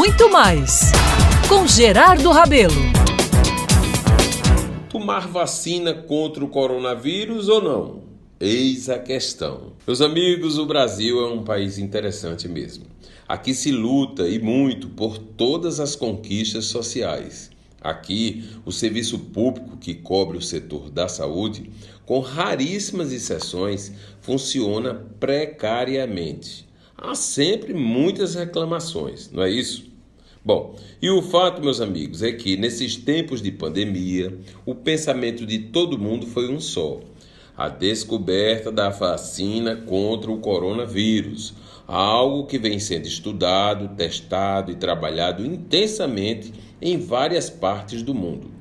muito 0.00 0.30
mais 0.30 0.92
com 1.46 1.66
Gerardo 1.66 2.30
Rabelo. 2.30 2.72
Tomar 4.88 5.28
vacina 5.28 5.92
contra 5.92 6.42
o 6.42 6.48
coronavírus 6.48 7.50
ou 7.50 7.60
não? 7.60 8.02
Eis 8.40 8.88
a 8.88 8.98
questão. 8.98 9.74
Meus 9.86 10.00
amigos, 10.00 10.56
o 10.56 10.64
Brasil 10.64 11.20
é 11.20 11.30
um 11.30 11.44
país 11.44 11.76
interessante 11.76 12.48
mesmo. 12.48 12.86
Aqui 13.28 13.52
se 13.52 13.70
luta 13.70 14.26
e 14.26 14.38
muito 14.38 14.88
por 14.88 15.18
todas 15.18 15.78
as 15.78 15.94
conquistas 15.94 16.64
sociais. 16.64 17.50
Aqui, 17.78 18.48
o 18.64 18.72
serviço 18.72 19.18
público 19.18 19.76
que 19.76 19.92
cobre 19.92 20.38
o 20.38 20.42
setor 20.42 20.88
da 20.88 21.08
saúde, 21.08 21.70
com 22.06 22.20
raríssimas 22.20 23.12
exceções, 23.12 23.92
funciona 24.22 24.94
precariamente. 25.20 26.66
Há 26.96 27.14
sempre 27.14 27.74
muitas 27.74 28.34
reclamações, 28.34 29.30
não 29.30 29.42
é 29.42 29.50
isso? 29.50 29.89
Bom, 30.50 30.74
e 31.00 31.08
o 31.08 31.22
fato, 31.22 31.62
meus 31.62 31.80
amigos, 31.80 32.24
é 32.24 32.32
que 32.32 32.56
nesses 32.56 32.96
tempos 32.96 33.40
de 33.40 33.52
pandemia, 33.52 34.36
o 34.66 34.74
pensamento 34.74 35.46
de 35.46 35.60
todo 35.60 35.96
mundo 35.96 36.26
foi 36.26 36.52
um 36.52 36.58
só: 36.58 36.98
a 37.56 37.68
descoberta 37.68 38.72
da 38.72 38.88
vacina 38.88 39.76
contra 39.76 40.28
o 40.28 40.40
coronavírus, 40.40 41.54
algo 41.86 42.48
que 42.48 42.58
vem 42.58 42.80
sendo 42.80 43.06
estudado, 43.06 43.94
testado 43.94 44.72
e 44.72 44.74
trabalhado 44.74 45.46
intensamente 45.46 46.52
em 46.82 46.98
várias 46.98 47.48
partes 47.48 48.02
do 48.02 48.12
mundo. 48.12 48.59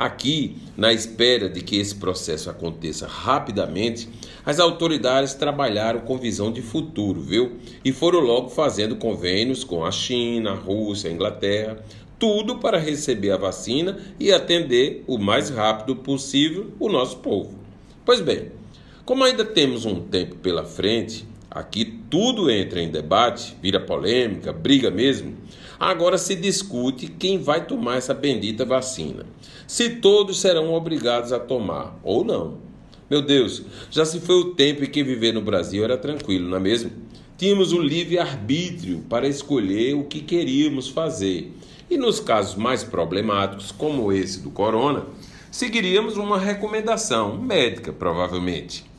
Aqui, 0.00 0.56
na 0.78 0.94
espera 0.94 1.46
de 1.46 1.60
que 1.60 1.76
esse 1.76 1.94
processo 1.94 2.48
aconteça 2.48 3.06
rapidamente, 3.06 4.08
as 4.46 4.58
autoridades 4.58 5.34
trabalharam 5.34 6.00
com 6.00 6.16
visão 6.16 6.50
de 6.50 6.62
futuro, 6.62 7.20
viu? 7.20 7.58
E 7.84 7.92
foram 7.92 8.20
logo 8.20 8.48
fazendo 8.48 8.96
convênios 8.96 9.62
com 9.62 9.84
a 9.84 9.90
China, 9.90 10.52
a 10.52 10.54
Rússia, 10.54 11.10
a 11.10 11.12
Inglaterra, 11.12 11.84
tudo 12.18 12.56
para 12.56 12.78
receber 12.78 13.32
a 13.32 13.36
vacina 13.36 13.98
e 14.18 14.32
atender 14.32 15.04
o 15.06 15.18
mais 15.18 15.50
rápido 15.50 15.94
possível 15.94 16.70
o 16.80 16.88
nosso 16.88 17.18
povo. 17.18 17.58
Pois 18.02 18.22
bem, 18.22 18.52
como 19.04 19.22
ainda 19.22 19.44
temos 19.44 19.84
um 19.84 20.00
tempo 20.00 20.36
pela 20.36 20.64
frente, 20.64 21.26
aqui 21.50 21.84
tudo 22.08 22.50
entra 22.50 22.80
em 22.80 22.90
debate, 22.90 23.56
vira 23.60 23.80
polêmica, 23.80 24.52
briga 24.52 24.90
mesmo. 24.90 25.36
Agora 25.78 26.18
se 26.18 26.36
discute 26.36 27.08
quem 27.08 27.38
vai 27.38 27.66
tomar 27.66 27.96
essa 27.96 28.14
bendita 28.14 28.64
vacina. 28.64 29.26
Se 29.66 29.96
todos 29.96 30.40
serão 30.40 30.72
obrigados 30.72 31.32
a 31.32 31.40
tomar 31.40 31.98
ou 32.02 32.24
não. 32.24 32.58
Meu 33.08 33.22
Deus, 33.22 33.64
já 33.90 34.04
se 34.04 34.20
foi 34.20 34.36
o 34.36 34.54
tempo 34.54 34.84
em 34.84 34.90
que 34.90 35.02
viver 35.02 35.32
no 35.32 35.42
Brasil 35.42 35.82
era 35.82 35.96
tranquilo, 35.96 36.48
não 36.48 36.58
é 36.58 36.60
mesmo? 36.60 36.92
Tínhamos 37.36 37.72
o 37.72 37.80
livre 37.80 38.18
arbítrio 38.18 39.00
para 39.08 39.26
escolher 39.26 39.94
o 39.94 40.04
que 40.04 40.20
queríamos 40.20 40.88
fazer. 40.88 41.52
E 41.88 41.96
nos 41.96 42.20
casos 42.20 42.54
mais 42.54 42.84
problemáticos, 42.84 43.72
como 43.72 44.12
esse 44.12 44.40
do 44.40 44.50
corona, 44.50 45.06
seguiríamos 45.50 46.16
uma 46.16 46.38
recomendação 46.38 47.36
médica, 47.36 47.92
provavelmente. 47.92 48.89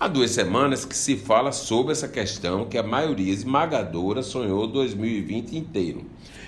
Há 0.00 0.06
duas 0.06 0.30
semanas 0.30 0.84
que 0.84 0.96
se 0.96 1.16
fala 1.16 1.50
sobre 1.50 1.90
essa 1.90 2.06
questão 2.06 2.66
que 2.66 2.78
a 2.78 2.84
maioria 2.84 3.32
esmagadora 3.32 4.22
sonhou 4.22 4.64
2020 4.68 5.56
inteiro. 5.56 6.04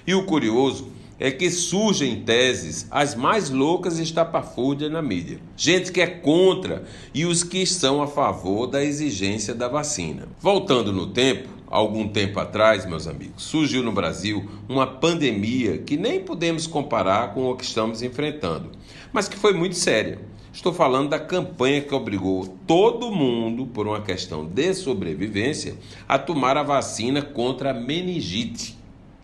E 0.06 0.14
o 0.14 0.24
curioso 0.24 0.92
é 1.18 1.32
que 1.32 1.50
surgem 1.50 2.22
teses 2.22 2.86
as 2.92 3.16
mais 3.16 3.50
loucas 3.50 3.98
e 3.98 4.04
estapafúrdias 4.04 4.92
na 4.92 5.02
mídia. 5.02 5.40
Gente 5.56 5.90
que 5.90 6.00
é 6.00 6.06
contra 6.06 6.84
e 7.12 7.26
os 7.26 7.42
que 7.42 7.58
estão 7.58 8.00
a 8.00 8.06
favor 8.06 8.68
da 8.68 8.84
exigência 8.84 9.52
da 9.52 9.66
vacina. 9.66 10.28
Voltando 10.38 10.92
no 10.92 11.08
tempo, 11.08 11.48
algum 11.66 12.06
tempo 12.06 12.38
atrás, 12.38 12.86
meus 12.86 13.08
amigos, 13.08 13.42
surgiu 13.42 13.82
no 13.82 13.90
Brasil 13.90 14.48
uma 14.68 14.86
pandemia 14.86 15.78
que 15.78 15.96
nem 15.96 16.20
podemos 16.20 16.68
comparar 16.68 17.34
com 17.34 17.50
o 17.50 17.56
que 17.56 17.64
estamos 17.64 18.00
enfrentando, 18.00 18.70
mas 19.12 19.28
que 19.28 19.36
foi 19.36 19.52
muito 19.52 19.74
séria. 19.74 20.20
Estou 20.52 20.72
falando 20.72 21.10
da 21.10 21.18
campanha 21.18 21.80
que 21.80 21.94
obrigou 21.94 22.44
todo 22.66 23.12
mundo, 23.12 23.66
por 23.66 23.86
uma 23.86 24.00
questão 24.00 24.44
de 24.44 24.74
sobrevivência, 24.74 25.76
a 26.08 26.18
tomar 26.18 26.56
a 26.56 26.62
vacina 26.64 27.22
contra 27.22 27.70
a 27.70 27.74
meningite. 27.74 28.76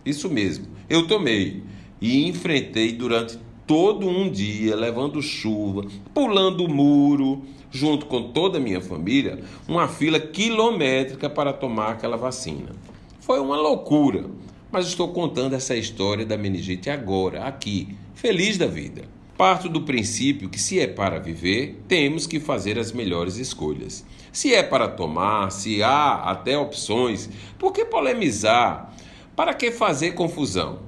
Isso 0.04 0.30
mesmo, 0.30 0.68
eu 0.88 1.08
tomei 1.08 1.64
e 2.00 2.28
enfrentei 2.28 2.92
durante 2.92 3.38
todo 3.66 4.08
um 4.08 4.30
dia, 4.30 4.76
levando 4.76 5.20
chuva, 5.20 5.84
pulando 6.14 6.68
muro, 6.68 7.42
junto 7.72 8.06
com 8.06 8.30
toda 8.30 8.58
a 8.58 8.60
minha 8.60 8.80
família, 8.80 9.40
uma 9.66 9.88
fila 9.88 10.20
quilométrica 10.20 11.28
para 11.28 11.52
tomar 11.52 11.90
aquela 11.90 12.16
vacina. 12.16 12.70
Foi 13.18 13.40
uma 13.40 13.56
loucura, 13.56 14.26
mas 14.70 14.86
estou 14.86 15.08
contando 15.08 15.54
essa 15.54 15.74
história 15.74 16.24
da 16.24 16.38
meningite 16.38 16.88
agora, 16.88 17.44
aqui, 17.44 17.96
feliz 18.14 18.56
da 18.56 18.68
vida. 18.68 19.02
Parto 19.36 19.68
do 19.68 19.82
princípio 19.82 20.48
que, 20.48 20.58
se 20.58 20.80
é 20.80 20.86
para 20.86 21.18
viver, 21.18 21.82
temos 21.86 22.26
que 22.26 22.40
fazer 22.40 22.78
as 22.78 22.90
melhores 22.90 23.36
escolhas. 23.36 24.02
Se 24.32 24.54
é 24.54 24.62
para 24.62 24.88
tomar, 24.88 25.50
se 25.50 25.82
há 25.82 26.14
até 26.14 26.56
opções, 26.56 27.28
por 27.58 27.70
que 27.70 27.84
polemizar? 27.84 28.94
Para 29.36 29.52
que 29.52 29.70
fazer 29.70 30.12
confusão? 30.12 30.78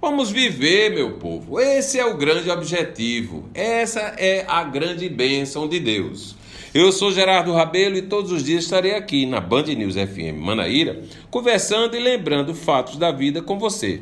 Vamos 0.00 0.30
viver, 0.30 0.94
meu 0.94 1.18
povo. 1.18 1.60
Esse 1.60 1.98
é 1.98 2.06
o 2.06 2.16
grande 2.16 2.50
objetivo. 2.50 3.50
Essa 3.52 4.14
é 4.16 4.46
a 4.48 4.64
grande 4.64 5.10
bênção 5.10 5.68
de 5.68 5.78
Deus. 5.78 6.34
Eu 6.72 6.90
sou 6.90 7.12
Gerardo 7.12 7.52
Rabelo 7.52 7.98
e 7.98 8.02
todos 8.02 8.32
os 8.32 8.42
dias 8.42 8.64
estarei 8.64 8.94
aqui 8.94 9.26
na 9.26 9.38
Band 9.38 9.64
News 9.64 9.94
FM 9.94 10.38
Manaíra, 10.38 11.02
conversando 11.30 11.94
e 11.94 12.00
lembrando 12.00 12.54
fatos 12.54 12.96
da 12.96 13.12
vida 13.12 13.42
com 13.42 13.58
você. 13.58 14.00